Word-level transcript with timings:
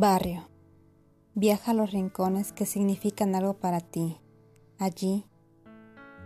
Barrio. 0.00 0.48
Viaja 1.34 1.72
a 1.72 1.74
los 1.74 1.90
rincones 1.90 2.52
que 2.52 2.66
significan 2.66 3.34
algo 3.34 3.54
para 3.54 3.80
ti, 3.80 4.16
allí 4.78 5.26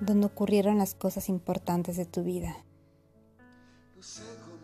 donde 0.02 0.27
ocurrieron 0.27 0.77
las 0.77 0.95
cosas 0.95 1.30
importantes 1.30 1.96
de 1.96 2.05
tu 2.05 2.23
vida. 2.23 2.55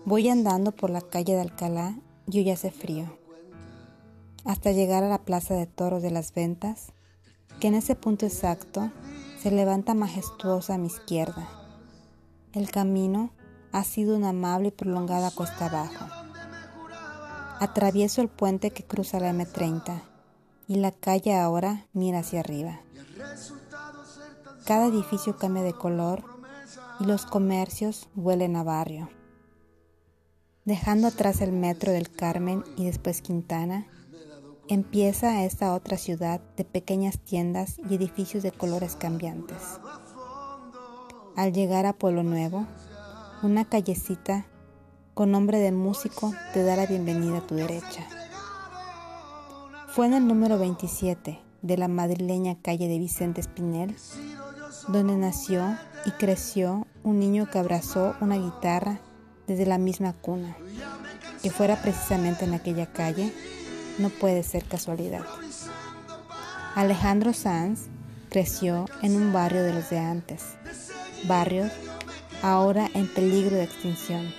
Voy 0.04 0.28
andando 0.28 0.72
por 0.72 0.90
la 0.90 1.00
calle 1.00 1.32
de 1.32 1.40
Alcalá 1.40 1.98
y 2.26 2.40
hoy 2.40 2.50
hace 2.50 2.70
frío, 2.70 3.06
hasta 4.44 4.72
llegar 4.72 5.02
a 5.02 5.08
la 5.08 5.24
plaza 5.24 5.54
de 5.54 5.64
toros 5.64 6.02
de 6.02 6.10
las 6.10 6.34
ventas, 6.34 6.92
que 7.60 7.68
en 7.68 7.76
ese 7.76 7.94
punto 7.94 8.26
exacto 8.26 8.92
se 9.40 9.50
levanta 9.50 9.94
majestuosa 9.94 10.74
a 10.74 10.78
mi 10.78 10.88
izquierda. 10.88 11.48
El 12.52 12.70
camino 12.70 13.30
ha 13.72 13.84
sido 13.84 14.14
una 14.14 14.30
amable 14.30 14.68
y 14.68 14.72
prolongada 14.72 15.30
cuesta 15.30 15.64
abajo. 15.64 16.17
Atravieso 17.60 18.22
el 18.22 18.28
puente 18.28 18.70
que 18.70 18.84
cruza 18.84 19.18
la 19.18 19.32
M30 19.32 20.02
y 20.68 20.76
la 20.76 20.92
calle 20.92 21.34
ahora 21.34 21.86
mira 21.92 22.20
hacia 22.20 22.40
arriba. 22.40 22.80
Cada 24.64 24.86
edificio 24.86 25.36
cambia 25.36 25.62
de 25.62 25.72
color 25.72 26.22
y 27.00 27.04
los 27.04 27.26
comercios 27.26 28.08
huelen 28.14 28.54
a 28.56 28.62
barrio. 28.62 29.08
Dejando 30.64 31.08
atrás 31.08 31.40
el 31.40 31.52
metro 31.52 31.92
del 31.92 32.10
Carmen 32.10 32.62
y 32.76 32.84
después 32.84 33.22
Quintana, 33.22 33.86
empieza 34.68 35.44
esta 35.44 35.72
otra 35.72 35.96
ciudad 35.96 36.40
de 36.56 36.64
pequeñas 36.64 37.18
tiendas 37.18 37.78
y 37.90 37.94
edificios 37.94 38.42
de 38.42 38.52
colores 38.52 38.94
cambiantes. 38.94 39.56
Al 41.36 41.52
llegar 41.52 41.86
a 41.86 41.94
Pueblo 41.94 42.22
Nuevo, 42.22 42.66
una 43.42 43.64
callecita 43.64 44.46
con 45.18 45.32
nombre 45.32 45.58
de 45.58 45.72
músico 45.72 46.32
te 46.54 46.62
da 46.62 46.76
la 46.76 46.86
bienvenida 46.86 47.38
a 47.38 47.40
tu 47.40 47.56
derecha. 47.56 48.06
Fue 49.88 50.06
en 50.06 50.14
el 50.14 50.28
número 50.28 50.60
27 50.60 51.40
de 51.60 51.76
la 51.76 51.88
madrileña 51.88 52.56
calle 52.62 52.86
de 52.86 53.00
Vicente 53.00 53.40
Espinel 53.40 53.96
donde 54.86 55.16
nació 55.16 55.76
y 56.06 56.12
creció 56.12 56.86
un 57.02 57.18
niño 57.18 57.50
que 57.50 57.58
abrazó 57.58 58.14
una 58.20 58.36
guitarra 58.36 59.00
desde 59.48 59.66
la 59.66 59.76
misma 59.76 60.12
cuna. 60.12 60.56
Que 61.42 61.50
fuera 61.50 61.82
precisamente 61.82 62.44
en 62.44 62.54
aquella 62.54 62.86
calle 62.86 63.32
no 63.98 64.10
puede 64.10 64.44
ser 64.44 64.66
casualidad. 64.66 65.24
Alejandro 66.76 67.32
Sanz 67.32 67.86
creció 68.30 68.84
en 69.02 69.16
un 69.16 69.32
barrio 69.32 69.64
de 69.64 69.74
los 69.74 69.90
de 69.90 69.98
antes, 69.98 70.44
barrios 71.26 71.72
ahora 72.40 72.88
en 72.94 73.12
peligro 73.12 73.56
de 73.56 73.64
extinción, 73.64 74.32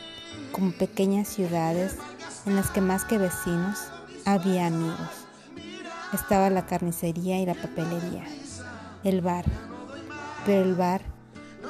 como 0.52 0.72
pequeñas 0.72 1.28
ciudades 1.28 1.96
en 2.46 2.56
las 2.56 2.70
que 2.70 2.82
más 2.82 3.06
que 3.06 3.18
vecinos 3.18 3.78
había 4.26 4.68
amigos. 4.68 5.26
Estaba 6.14 6.50
la 6.50 6.66
carnicería 6.66 7.40
y 7.40 7.46
la 7.46 7.54
papelería, 7.54 8.26
el 9.04 9.22
bar, 9.22 9.46
pero 10.46 10.64
el 10.64 10.76
bar 10.76 11.02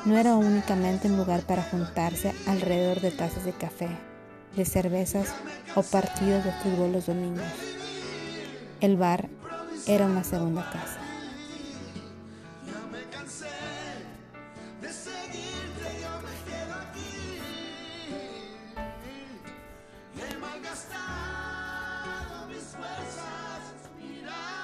no 0.06 0.18
era 0.18 0.36
únicamente 0.36 1.08
un 1.10 1.18
lugar 1.18 1.42
para 1.42 1.64
juntarse 1.64 2.34
alrededor 2.48 3.02
de 3.02 3.12
tazas 3.12 3.44
de 3.44 3.54
café, 3.54 3.90
de 4.56 4.66
cervezas 4.66 5.34
o 5.76 5.84
partidos 5.84 6.46
de 6.46 6.52
fútbol 6.54 6.94
los 6.94 7.08
domingos. 7.08 7.46
El 8.80 8.96
bar 8.96 9.28
era 9.88 10.06
una 10.06 10.24
segunda 10.24 10.70
casa. 10.72 11.00
Malgastado 20.90 22.48
mis 22.48 22.76
fuerzas, 22.76 23.90
mira. 23.98 24.59